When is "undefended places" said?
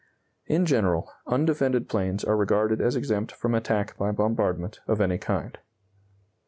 1.27-2.23